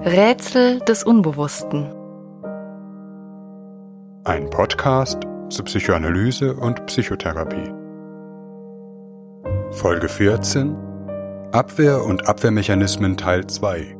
[0.00, 1.84] Rätsel des Unbewussten.
[4.24, 7.72] Ein Podcast zur Psychoanalyse und Psychotherapie.
[9.70, 10.74] Folge 14
[11.52, 13.96] Abwehr und Abwehrmechanismen Teil 2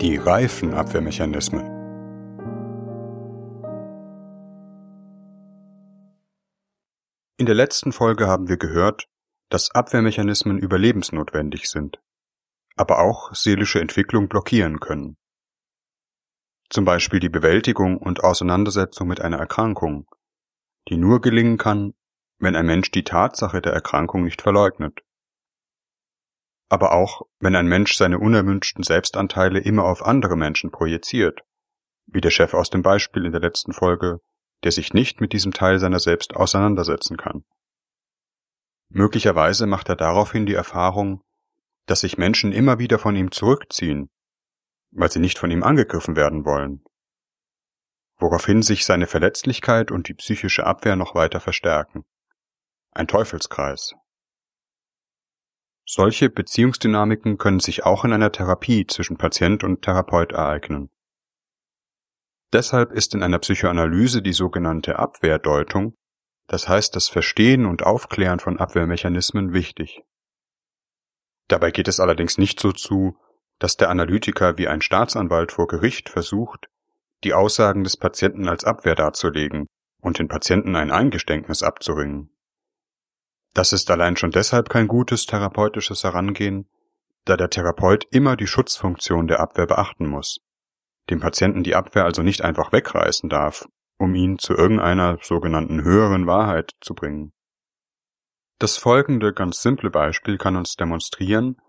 [0.00, 1.66] Die reifen Abwehrmechanismen.
[7.36, 9.08] In der letzten Folge haben wir gehört,
[9.50, 12.00] dass Abwehrmechanismen überlebensnotwendig sind
[12.76, 15.16] aber auch seelische Entwicklung blockieren können.
[16.70, 20.08] Zum Beispiel die Bewältigung und Auseinandersetzung mit einer Erkrankung,
[20.88, 21.94] die nur gelingen kann,
[22.38, 25.00] wenn ein Mensch die Tatsache der Erkrankung nicht verleugnet.
[26.68, 31.42] Aber auch, wenn ein Mensch seine unerwünschten Selbstanteile immer auf andere Menschen projiziert,
[32.06, 34.20] wie der Chef aus dem Beispiel in der letzten Folge,
[34.64, 37.44] der sich nicht mit diesem Teil seiner selbst auseinandersetzen kann.
[38.88, 41.22] Möglicherweise macht er daraufhin die Erfahrung,
[41.86, 44.10] dass sich Menschen immer wieder von ihm zurückziehen,
[44.90, 46.84] weil sie nicht von ihm angegriffen werden wollen,
[48.18, 52.04] woraufhin sich seine Verletzlichkeit und die psychische Abwehr noch weiter verstärken.
[52.92, 53.94] Ein Teufelskreis.
[55.84, 60.90] Solche Beziehungsdynamiken können sich auch in einer Therapie zwischen Patient und Therapeut ereignen.
[62.52, 65.96] Deshalb ist in einer Psychoanalyse die sogenannte Abwehrdeutung,
[66.46, 70.02] das heißt das Verstehen und Aufklären von Abwehrmechanismen, wichtig.
[71.52, 73.18] Dabei geht es allerdings nicht so zu,
[73.58, 76.70] dass der Analytiker wie ein Staatsanwalt vor Gericht versucht,
[77.24, 79.66] die Aussagen des Patienten als Abwehr darzulegen
[80.00, 82.30] und den Patienten ein Eingeständnis abzuringen.
[83.52, 86.70] Das ist allein schon deshalb kein gutes therapeutisches Herangehen,
[87.26, 90.40] da der Therapeut immer die Schutzfunktion der Abwehr beachten muss,
[91.10, 96.26] dem Patienten die Abwehr also nicht einfach wegreißen darf, um ihn zu irgendeiner sogenannten höheren
[96.26, 97.34] Wahrheit zu bringen.
[98.62, 101.60] Das folgende ganz simple Beispiel kann uns demonstrieren,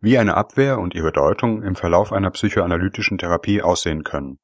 [0.00, 4.38] wie eine Abwehr und ihre Deutung im Verlauf einer psychoanalytischen Therapie aussehen können.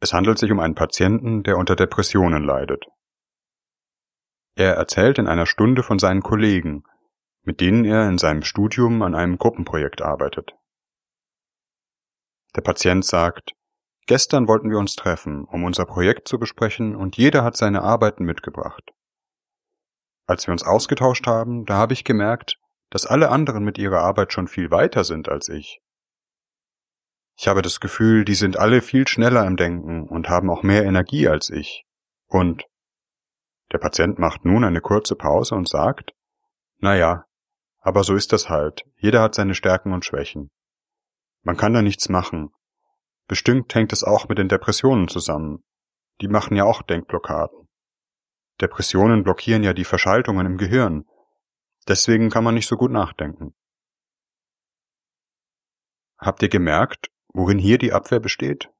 [0.00, 2.86] Es handelt sich um einen Patienten, der unter Depressionen leidet.
[4.54, 6.84] Er erzählt in einer Stunde von seinen Kollegen,
[7.42, 10.52] mit denen er in seinem Studium an einem Gruppenprojekt arbeitet.
[12.56, 13.52] Der Patient sagt,
[14.06, 18.24] Gestern wollten wir uns treffen, um unser Projekt zu besprechen, und jeder hat seine Arbeiten
[18.24, 18.92] mitgebracht.
[20.32, 22.56] Als wir uns ausgetauscht haben, da habe ich gemerkt,
[22.88, 25.82] dass alle anderen mit ihrer Arbeit schon viel weiter sind als ich.
[27.36, 30.86] Ich habe das Gefühl, die sind alle viel schneller im Denken und haben auch mehr
[30.86, 31.84] Energie als ich.
[32.28, 32.64] Und
[33.72, 36.14] der Patient macht nun eine kurze Pause und sagt,
[36.78, 37.26] na ja,
[37.80, 38.86] aber so ist das halt.
[38.96, 40.50] Jeder hat seine Stärken und Schwächen.
[41.42, 42.54] Man kann da nichts machen.
[43.28, 45.62] Bestimmt hängt es auch mit den Depressionen zusammen.
[46.22, 47.61] Die machen ja auch Denkblockaden.
[48.62, 51.04] Depressionen blockieren ja die Verschaltungen im Gehirn.
[51.88, 53.54] Deswegen kann man nicht so gut nachdenken.
[56.16, 58.70] Habt ihr gemerkt, worin hier die Abwehr besteht?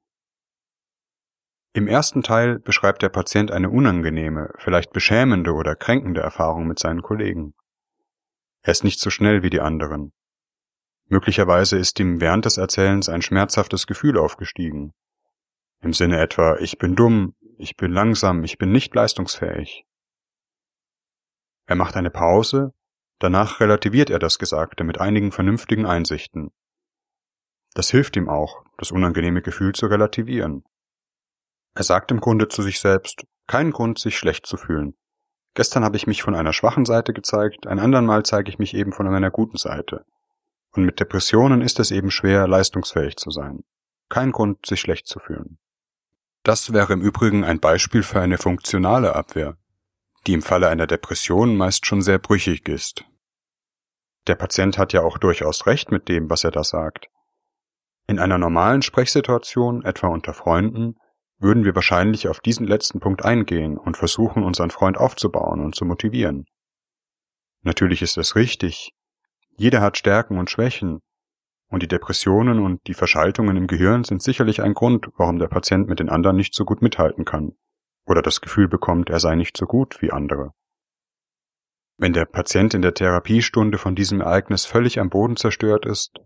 [1.73, 7.01] Im ersten Teil beschreibt der Patient eine unangenehme, vielleicht beschämende oder kränkende Erfahrung mit seinen
[7.01, 7.53] Kollegen.
[8.61, 10.13] Er ist nicht so schnell wie die anderen.
[11.07, 14.93] Möglicherweise ist ihm während des Erzählens ein schmerzhaftes Gefühl aufgestiegen.
[15.81, 19.85] Im Sinne etwa, ich bin dumm, ich bin langsam, ich bin nicht leistungsfähig.
[21.65, 22.73] Er macht eine Pause,
[23.19, 26.51] danach relativiert er das Gesagte mit einigen vernünftigen Einsichten.
[27.73, 30.63] Das hilft ihm auch, das unangenehme Gefühl zu relativieren.
[31.75, 34.95] Er sagt im Grunde zu sich selbst, kein Grund, sich schlecht zu fühlen.
[35.55, 38.73] Gestern habe ich mich von einer schwachen Seite gezeigt, ein andern Mal zeige ich mich
[38.73, 40.05] eben von meiner guten Seite.
[40.71, 43.63] Und mit Depressionen ist es eben schwer, leistungsfähig zu sein.
[44.09, 45.59] Kein Grund, sich schlecht zu fühlen.
[46.43, 49.57] Das wäre im Übrigen ein Beispiel für eine funktionale Abwehr,
[50.27, 53.05] die im Falle einer Depression meist schon sehr brüchig ist.
[54.27, 57.07] Der Patient hat ja auch durchaus recht mit dem, was er da sagt.
[58.07, 60.97] In einer normalen Sprechsituation, etwa unter Freunden,
[61.39, 65.85] würden wir wahrscheinlich auf diesen letzten Punkt eingehen und versuchen, unseren Freund aufzubauen und zu
[65.85, 66.45] motivieren.
[67.61, 68.93] Natürlich ist es richtig.
[69.55, 70.99] Jeder hat Stärken und Schwächen,
[71.73, 75.89] und die Depressionen und die Verschaltungen im Gehirn sind sicherlich ein Grund, warum der Patient
[75.89, 77.53] mit den anderen nicht so gut mithalten kann
[78.05, 80.51] oder das Gefühl bekommt, er sei nicht so gut wie andere.
[81.97, 86.19] Wenn der Patient in der Therapiestunde von diesem Ereignis völlig am Boden zerstört ist,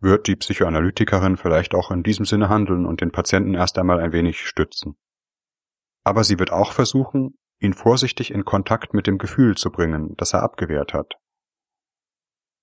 [0.00, 4.12] wird die Psychoanalytikerin vielleicht auch in diesem Sinne handeln und den Patienten erst einmal ein
[4.12, 4.96] wenig stützen.
[6.02, 10.32] Aber sie wird auch versuchen, ihn vorsichtig in Kontakt mit dem Gefühl zu bringen, das
[10.32, 11.14] er abgewehrt hat.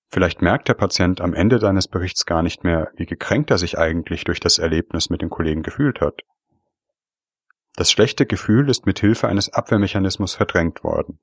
[0.09, 3.77] Vielleicht merkt der Patient am Ende deines Berichts gar nicht mehr, wie gekränkt er sich
[3.77, 6.21] eigentlich durch das Erlebnis mit den Kollegen gefühlt hat.
[7.75, 11.19] Das schlechte Gefühl ist mit Hilfe eines Abwehrmechanismus verdrängt worden.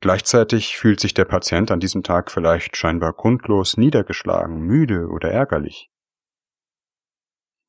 [0.00, 5.90] Gleichzeitig fühlt sich der Patient an diesem Tag vielleicht scheinbar grundlos niedergeschlagen, müde oder ärgerlich.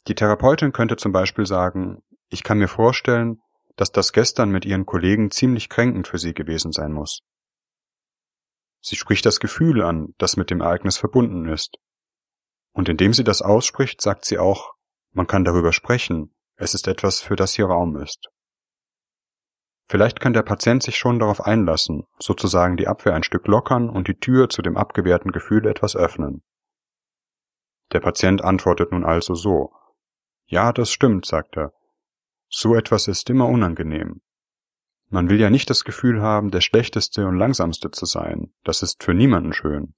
[0.08, 3.42] Die Therapeutin könnte zum Beispiel sagen, ich kann mir vorstellen,
[3.76, 7.22] dass das gestern mit ihren Kollegen ziemlich kränkend für sie gewesen sein muss.
[8.82, 11.78] Sie spricht das Gefühl an, das mit dem Ereignis verbunden ist.
[12.72, 14.74] Und indem sie das ausspricht, sagt sie auch,
[15.12, 18.30] man kann darüber sprechen, es ist etwas, für das hier Raum ist.
[19.88, 24.08] Vielleicht kann der Patient sich schon darauf einlassen, sozusagen die Abwehr ein Stück lockern und
[24.08, 26.44] die Tür zu dem abgewehrten Gefühl etwas öffnen.
[27.92, 29.74] Der Patient antwortet nun also so.
[30.46, 31.74] Ja, das stimmt, sagt er.
[32.50, 34.22] So etwas ist immer unangenehm.
[35.10, 38.54] Man will ja nicht das Gefühl haben, der schlechteste und langsamste zu sein.
[38.64, 39.96] Das ist für niemanden schön.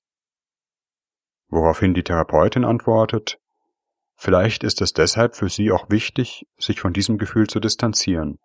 [1.49, 3.37] Woraufhin die Therapeutin antwortet,
[4.15, 8.39] vielleicht ist es deshalb für Sie auch wichtig, sich von diesem Gefühl zu distanzieren.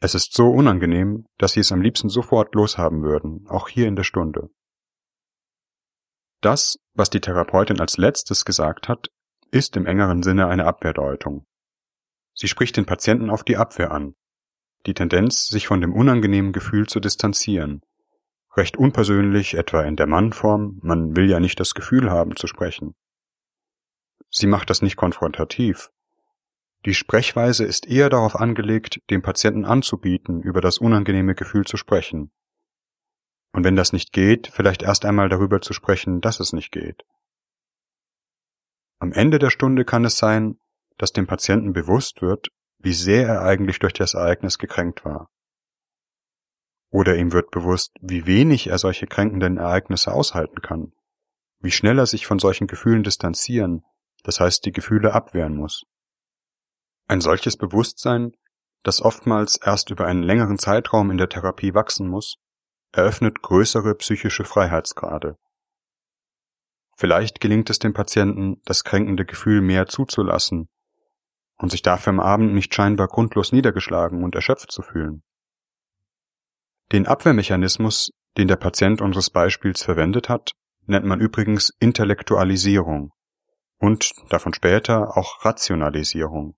[0.00, 3.94] Es ist so unangenehm, dass Sie es am liebsten sofort loshaben würden, auch hier in
[3.94, 4.50] der Stunde.
[6.40, 9.10] Das, was die Therapeutin als letztes gesagt hat,
[9.52, 11.46] ist im engeren Sinne eine Abwehrdeutung.
[12.34, 14.16] Sie spricht den Patienten auf die Abwehr an,
[14.86, 17.82] die Tendenz, sich von dem unangenehmen Gefühl zu distanzieren.
[18.56, 22.94] Recht unpersönlich, etwa in der Mannform, man will ja nicht das Gefühl haben zu sprechen.
[24.30, 25.90] Sie macht das nicht konfrontativ.
[26.84, 32.32] Die Sprechweise ist eher darauf angelegt, dem Patienten anzubieten, über das unangenehme Gefühl zu sprechen.
[33.52, 37.04] Und wenn das nicht geht, vielleicht erst einmal darüber zu sprechen, dass es nicht geht.
[38.98, 40.58] Am Ende der Stunde kann es sein,
[40.96, 42.48] dass dem Patienten bewusst wird,
[42.82, 45.30] wie sehr er eigentlich durch das Ereignis gekränkt war.
[46.90, 50.92] Oder ihm wird bewusst, wie wenig er solche kränkenden Ereignisse aushalten kann,
[51.60, 53.82] wie schnell er sich von solchen Gefühlen distanzieren,
[54.24, 55.84] das heißt die Gefühle abwehren muss.
[57.08, 58.32] Ein solches Bewusstsein,
[58.82, 62.36] das oftmals erst über einen längeren Zeitraum in der Therapie wachsen muss,
[62.92, 65.38] eröffnet größere psychische Freiheitsgrade.
[66.96, 70.68] Vielleicht gelingt es dem Patienten, das kränkende Gefühl mehr zuzulassen
[71.62, 75.22] und sich dafür am Abend nicht scheinbar grundlos niedergeschlagen und erschöpft zu fühlen.
[76.90, 80.50] Den Abwehrmechanismus, den der Patient unseres Beispiels verwendet hat,
[80.86, 83.12] nennt man übrigens Intellektualisierung
[83.78, 86.56] und davon später auch Rationalisierung.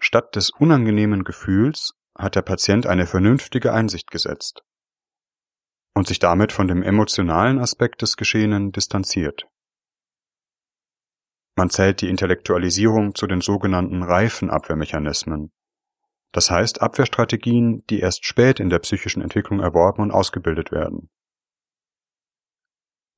[0.00, 4.62] Statt des unangenehmen Gefühls hat der Patient eine vernünftige Einsicht gesetzt
[5.94, 9.47] und sich damit von dem emotionalen Aspekt des Geschehenen distanziert.
[11.58, 15.50] Man zählt die Intellektualisierung zu den sogenannten reifen Abwehrmechanismen.
[16.30, 21.10] Das heißt Abwehrstrategien, die erst spät in der psychischen Entwicklung erworben und ausgebildet werden.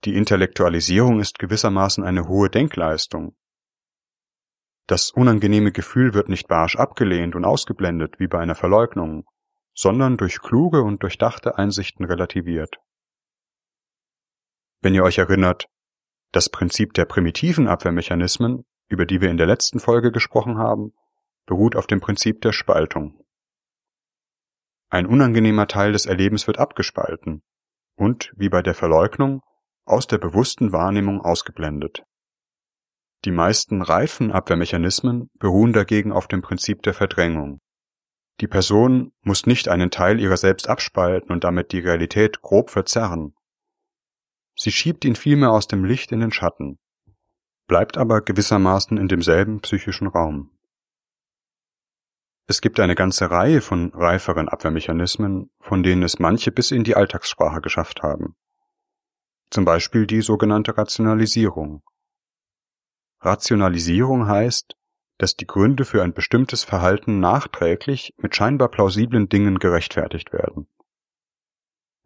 [0.07, 3.37] Die Intellektualisierung ist gewissermaßen eine hohe Denkleistung.
[4.87, 9.29] Das unangenehme Gefühl wird nicht barsch abgelehnt und ausgeblendet wie bei einer Verleugnung,
[9.75, 12.77] sondern durch kluge und durchdachte Einsichten relativiert.
[14.81, 15.69] Wenn ihr euch erinnert,
[16.33, 20.93] das Prinzip der primitiven Abwehrmechanismen, über die wir in der letzten Folge gesprochen haben,
[21.47, 23.25] beruht auf dem Prinzip der Spaltung.
[24.89, 27.43] Ein unangenehmer Teil des Erlebens wird abgespalten
[27.97, 29.43] und, wie bei der Verleugnung,
[29.85, 32.05] aus der bewussten Wahrnehmung ausgeblendet.
[33.25, 37.61] Die meisten reifen Abwehrmechanismen beruhen dagegen auf dem Prinzip der Verdrängung.
[38.41, 43.35] Die Person muss nicht einen Teil ihrer selbst abspalten und damit die Realität grob verzerren,
[44.63, 46.79] Sie schiebt ihn vielmehr aus dem Licht in den Schatten,
[47.67, 50.51] bleibt aber gewissermaßen in demselben psychischen Raum.
[52.47, 56.95] Es gibt eine ganze Reihe von reiferen Abwehrmechanismen, von denen es manche bis in die
[56.95, 58.37] Alltagssprache geschafft haben.
[59.49, 61.83] Zum Beispiel die sogenannte Rationalisierung.
[63.23, 64.77] Rationalisierung heißt,
[65.17, 70.69] dass die Gründe für ein bestimmtes Verhalten nachträglich mit scheinbar plausiblen Dingen gerechtfertigt werden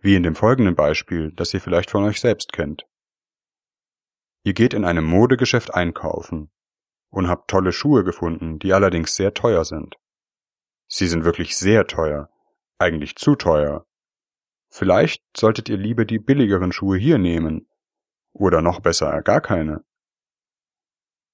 [0.04, 2.86] wie in dem folgenden Beispiel, das ihr vielleicht von euch selbst kennt.
[4.42, 6.52] Ihr geht in einem Modegeschäft einkaufen
[7.08, 9.96] und habt tolle Schuhe gefunden, die allerdings sehr teuer sind.
[10.88, 12.28] Sie sind wirklich sehr teuer,
[12.76, 13.86] eigentlich zu teuer.
[14.68, 17.66] Vielleicht solltet ihr lieber die billigeren Schuhe hier nehmen,
[18.34, 19.84] oder noch besser gar keine.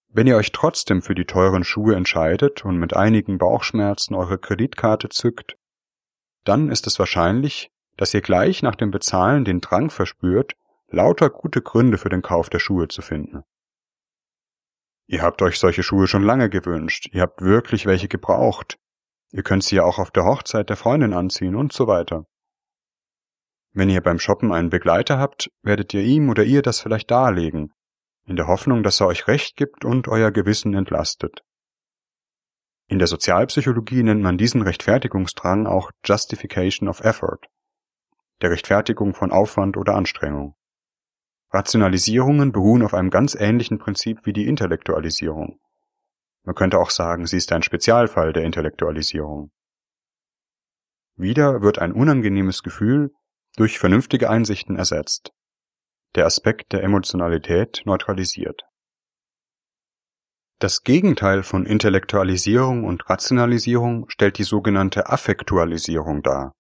[0.07, 5.09] Wenn ihr euch trotzdem für die teuren Schuhe entscheidet und mit einigen Bauchschmerzen eure Kreditkarte
[5.09, 5.57] zückt,
[6.45, 10.54] dann ist es wahrscheinlich, dass ihr gleich nach dem Bezahlen den Drang verspürt,
[10.88, 13.42] lauter gute Gründe für den Kauf der Schuhe zu finden.
[15.07, 18.78] Ihr habt euch solche Schuhe schon lange gewünscht, ihr habt wirklich welche gebraucht,
[19.33, 22.25] ihr könnt sie ja auch auf der Hochzeit der Freundin anziehen und so weiter.
[23.75, 27.75] Wenn ihr beim Shoppen einen Begleiter habt, werdet ihr ihm oder ihr das vielleicht darlegen,
[28.25, 31.42] in der Hoffnung, dass er euch Recht gibt und euer Gewissen entlastet.
[32.87, 37.40] In der Sozialpsychologie nennt man diesen Rechtfertigungsdrang auch Justification of Effort.
[38.42, 40.54] Der Rechtfertigung von Aufwand oder Anstrengung.
[41.52, 45.59] Rationalisierungen beruhen auf einem ganz ähnlichen Prinzip wie die Intellektualisierung.
[46.44, 49.50] Man könnte auch sagen, sie ist ein Spezialfall der Intellektualisierung.
[51.16, 53.12] Wieder wird ein unangenehmes Gefühl
[53.56, 55.32] durch vernünftige Einsichten ersetzt,
[56.14, 58.62] der Aspekt der Emotionalität neutralisiert.
[60.61, 66.54] Das Gegenteil von Intellektualisierung und Rationalisierung stellt die sogenannte Affektualisierung dar.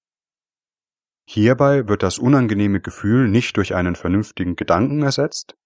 [1.32, 5.56] Hierbei wird das unangenehme Gefühl nicht durch einen vernünftigen Gedanken ersetzt,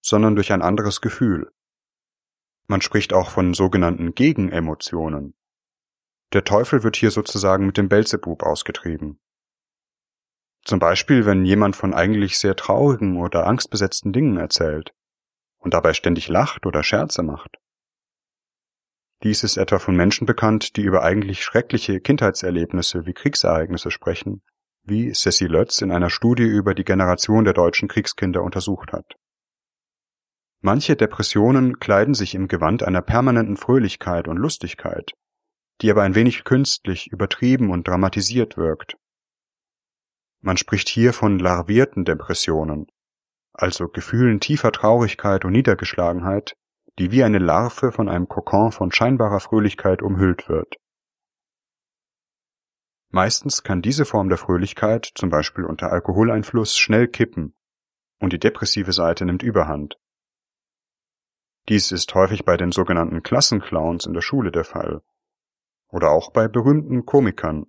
[0.00, 1.50] sondern durch ein anderes Gefühl.
[2.68, 5.34] Man spricht auch von sogenannten Gegenemotionen.
[6.32, 9.18] Der Teufel wird hier sozusagen mit dem Belzebub ausgetrieben.
[10.64, 14.94] Zum Beispiel, wenn jemand von eigentlich sehr traurigen oder angstbesetzten Dingen erzählt
[15.56, 17.56] und dabei ständig lacht oder Scherze macht.
[19.24, 24.42] Dies ist etwa von Menschen bekannt, die über eigentlich schreckliche Kindheitserlebnisse wie Kriegsereignisse sprechen,
[24.88, 29.14] wie Cecil Lötz in einer Studie über die Generation der deutschen Kriegskinder untersucht hat.
[30.60, 35.12] Manche Depressionen kleiden sich im Gewand einer permanenten Fröhlichkeit und Lustigkeit,
[35.80, 38.96] die aber ein wenig künstlich, übertrieben und dramatisiert wirkt.
[40.40, 42.86] Man spricht hier von larvierten Depressionen,
[43.52, 46.54] also Gefühlen tiefer Traurigkeit und Niedergeschlagenheit,
[46.98, 50.76] die wie eine Larve von einem Kokon von scheinbarer Fröhlichkeit umhüllt wird.
[53.10, 57.54] Meistens kann diese Form der Fröhlichkeit, zum Beispiel unter Alkoholeinfluss, schnell kippen
[58.20, 59.98] und die depressive Seite nimmt überhand.
[61.68, 65.02] Dies ist häufig bei den sogenannten Klassenclowns in der Schule der Fall.
[65.88, 67.66] Oder auch bei berühmten Komikern.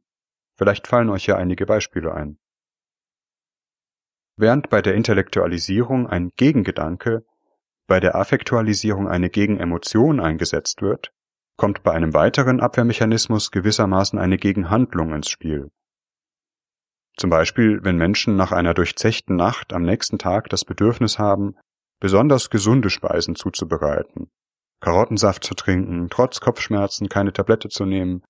[0.58, 2.38] Vielleicht fallen euch ja einige Beispiele ein.
[4.36, 7.26] Während bei der Intellektualisierung ein Gegengedanke
[7.88, 11.12] bei der Affektualisierung eine Gegenemotion eingesetzt wird,
[11.60, 15.70] kommt bei einem weiteren Abwehrmechanismus gewissermaßen eine Gegenhandlung ins Spiel.
[17.18, 21.58] Zum Beispiel, wenn Menschen nach einer durchzechten Nacht am nächsten Tag das Bedürfnis haben,
[22.00, 24.32] besonders gesunde Speisen zuzubereiten,
[24.80, 28.24] Karottensaft zu trinken, trotz Kopfschmerzen keine Tablette zu nehmen,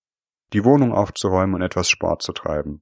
[0.51, 2.81] die Wohnung aufzuräumen und etwas Sport zu treiben.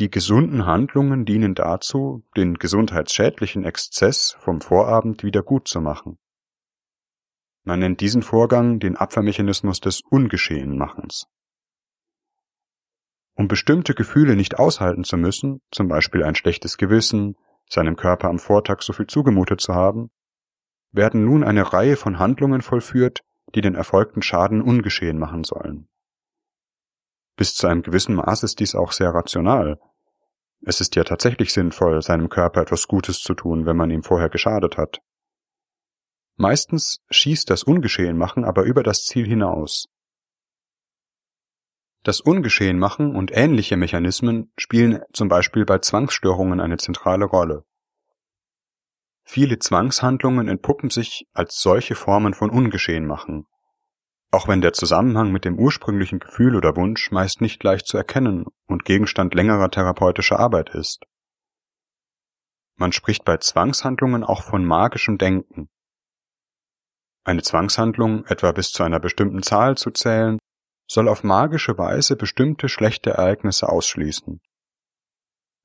[0.00, 6.18] Die gesunden Handlungen dienen dazu, den gesundheitsschädlichen Exzess vom Vorabend wieder gut zu machen.
[7.64, 11.26] Man nennt diesen Vorgang den Abwehrmechanismus des Ungeschehenmachens.
[13.34, 17.36] Um bestimmte Gefühle nicht aushalten zu müssen, zum Beispiel ein schlechtes Gewissen,
[17.68, 20.10] seinem Körper am Vortag so viel zugemutet zu haben,
[20.90, 23.20] werden nun eine Reihe von Handlungen vollführt,
[23.54, 25.88] die den erfolgten Schaden ungeschehen machen sollen.
[27.36, 29.78] Bis zu einem gewissen Maß ist dies auch sehr rational.
[30.64, 34.28] Es ist ja tatsächlich sinnvoll, seinem Körper etwas Gutes zu tun, wenn man ihm vorher
[34.28, 34.98] geschadet hat.
[36.36, 39.86] Meistens schießt das Ungeschehenmachen aber über das Ziel hinaus.
[42.02, 47.64] Das Ungeschehenmachen und ähnliche Mechanismen spielen zum Beispiel bei Zwangsstörungen eine zentrale Rolle.
[49.24, 53.46] Viele Zwangshandlungen entpuppen sich als solche Formen von Ungeschehenmachen,
[54.32, 58.46] auch wenn der Zusammenhang mit dem ursprünglichen Gefühl oder Wunsch meist nicht leicht zu erkennen
[58.66, 61.04] und Gegenstand längerer therapeutischer Arbeit ist.
[62.76, 65.68] Man spricht bei Zwangshandlungen auch von magischem Denken.
[67.24, 70.38] Eine Zwangshandlung, etwa bis zu einer bestimmten Zahl zu zählen,
[70.88, 74.40] soll auf magische Weise bestimmte schlechte Ereignisse ausschließen.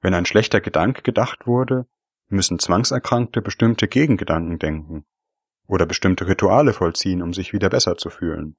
[0.02, 1.88] Wenn ein schlechter Gedanke gedacht wurde,
[2.30, 5.06] müssen Zwangserkrankte bestimmte Gegengedanken denken
[5.66, 8.56] oder bestimmte Rituale vollziehen, um sich wieder besser zu fühlen.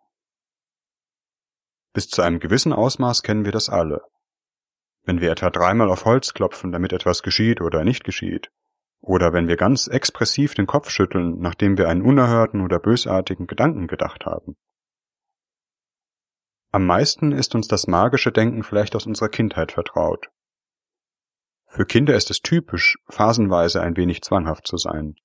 [1.92, 4.02] Bis zu einem gewissen Ausmaß kennen wir das alle.
[5.04, 8.50] Wenn wir etwa dreimal auf Holz klopfen, damit etwas geschieht oder nicht geschieht,
[9.00, 13.86] oder wenn wir ganz expressiv den Kopf schütteln, nachdem wir einen unerhörten oder bösartigen Gedanken
[13.86, 14.56] gedacht haben.
[16.70, 20.28] Am meisten ist uns das magische Denken vielleicht aus unserer Kindheit vertraut.
[21.66, 25.16] Für Kinder ist es typisch, phasenweise ein wenig zwanghaft zu sein.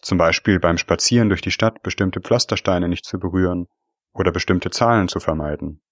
[0.00, 3.66] Zum Beispiel beim Spazieren durch die Stadt bestimmte Pflastersteine nicht zu berühren
[4.12, 5.82] oder bestimmte Zahlen zu vermeiden.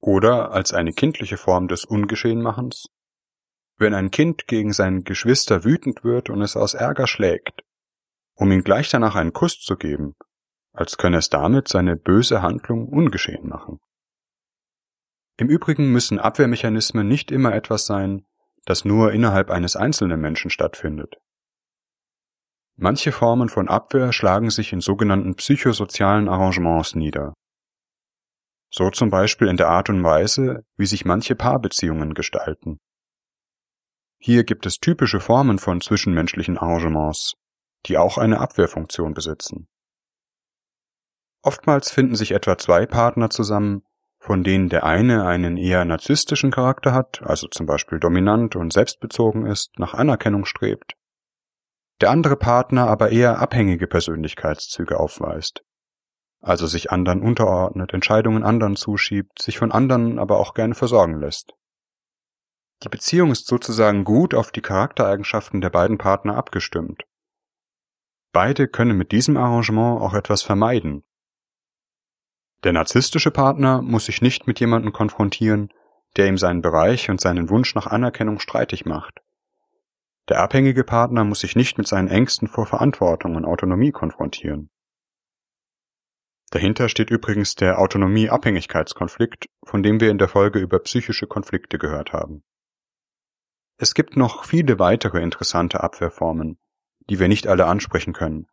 [0.00, 2.86] Oder als eine kindliche Form des Ungeschehenmachens,
[3.78, 7.62] wenn ein Kind gegen sein Geschwister wütend wird und es aus Ärger schlägt,
[8.34, 10.14] um ihm gleich danach einen Kuss zu geben,
[10.72, 13.80] als könne es damit seine böse Handlung ungeschehen machen.
[15.36, 18.26] Im Übrigen müssen Abwehrmechanismen nicht immer etwas sein,
[18.64, 21.16] das nur innerhalb eines einzelnen Menschen stattfindet.
[22.76, 27.34] Manche Formen von Abwehr schlagen sich in sogenannten psychosozialen Arrangements nieder.
[28.70, 32.78] So zum Beispiel in der Art und Weise, wie sich manche Paarbeziehungen gestalten.
[34.24, 37.34] Hier gibt es typische Formen von zwischenmenschlichen Arrangements,
[37.86, 39.66] die auch eine Abwehrfunktion besitzen.
[41.42, 43.82] Oftmals finden sich etwa zwei Partner zusammen,
[44.20, 49.44] von denen der eine einen eher narzisstischen Charakter hat, also zum Beispiel dominant und selbstbezogen
[49.44, 50.92] ist, nach Anerkennung strebt,
[52.00, 55.64] der andere Partner aber eher abhängige Persönlichkeitszüge aufweist,
[56.40, 61.54] also sich anderen unterordnet, Entscheidungen anderen zuschiebt, sich von anderen aber auch gerne versorgen lässt.
[62.82, 67.04] Die Beziehung ist sozusagen gut auf die Charaktereigenschaften der beiden Partner abgestimmt.
[68.32, 71.04] Beide können mit diesem Arrangement auch etwas vermeiden.
[72.64, 75.72] Der narzisstische Partner muss sich nicht mit jemandem konfrontieren,
[76.16, 79.20] der ihm seinen Bereich und seinen Wunsch nach Anerkennung streitig macht.
[80.28, 84.70] Der abhängige Partner muss sich nicht mit seinen Ängsten vor Verantwortung und Autonomie konfrontieren.
[86.50, 92.12] Dahinter steht übrigens der Autonomie-Abhängigkeitskonflikt, von dem wir in der Folge über psychische Konflikte gehört
[92.12, 92.44] haben.
[93.82, 96.56] Es gibt noch viele weitere interessante Abwehrformen,
[97.10, 98.46] die wir nicht alle ansprechen können.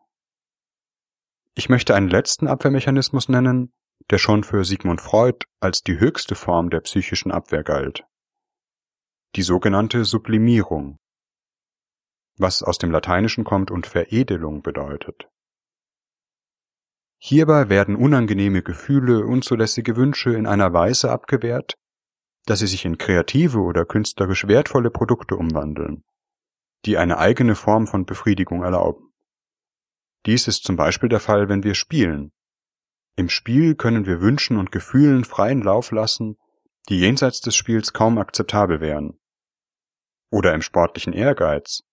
[1.54, 3.72] Ich möchte einen letzten Abwehrmechanismus nennen,
[4.10, 8.08] der schon für Sigmund Freud als die höchste Form der psychischen Abwehr galt.
[9.36, 10.98] Die sogenannte Sublimierung,
[12.40, 15.30] was aus dem Lateinischen kommt und Veredelung bedeutet.
[17.20, 21.79] Hierbei werden unangenehme Gefühle, unzulässige Wünsche in einer Weise abgewehrt,
[22.50, 26.04] dass sie sich in kreative oder künstlerisch wertvolle Produkte umwandeln,
[26.86, 29.14] die eine eigene Form von Befriedigung erlauben.
[30.26, 32.32] Dies ist zum Beispiel der Fall, wenn wir spielen.
[33.16, 36.38] Im Spiel können wir Wünschen und Gefühlen freien Lauf lassen,
[36.90, 39.20] die jenseits des Spiels kaum akzeptabel wären.
[40.32, 41.84] Oder im sportlichen Ehrgeiz.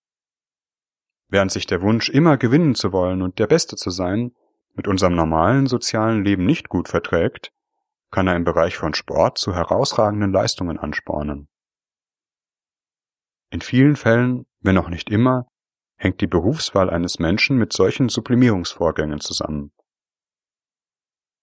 [1.29, 4.33] Während sich der Wunsch, immer gewinnen zu wollen und der Beste zu sein,
[4.73, 7.53] mit unserem normalen sozialen Leben nicht gut verträgt,
[8.11, 11.49] kann er im Bereich von Sport zu herausragenden Leistungen anspornen.
[13.51, 15.47] In vielen Fällen, wenn auch nicht immer,
[15.97, 19.73] hängt die Berufswahl eines Menschen mit solchen Sublimierungsvorgängen zusammen.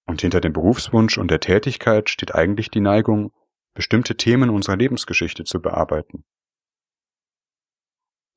[0.05, 3.32] Und hinter dem Berufswunsch und der Tätigkeit steht eigentlich die Neigung,
[3.74, 6.25] bestimmte Themen unserer Lebensgeschichte zu bearbeiten.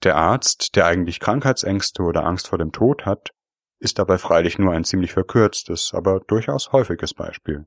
[0.04, 3.30] Der Arzt, der eigentlich Krankheitsängste oder Angst vor dem Tod hat,
[3.78, 7.66] ist dabei freilich nur ein ziemlich verkürztes, aber durchaus häufiges Beispiel.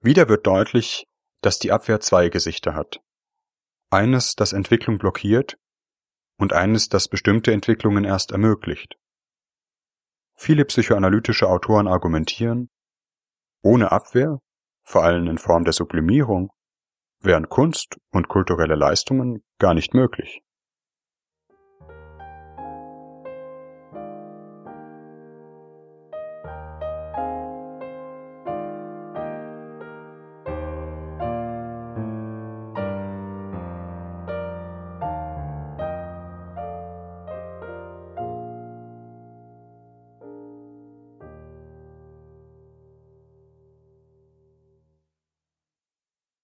[0.00, 1.06] Wieder wird deutlich,
[1.42, 3.00] dass die Abwehr zwei Gesichter hat.
[3.90, 5.56] Eines, das Entwicklung blockiert
[6.38, 8.96] und eines, das bestimmte Entwicklungen erst ermöglicht.
[10.36, 12.68] Viele psychoanalytische Autoren argumentieren,
[13.62, 14.38] ohne Abwehr,
[14.84, 16.50] vor allem in Form der Sublimierung,
[17.20, 20.42] wären Kunst und kulturelle Leistungen gar nicht möglich.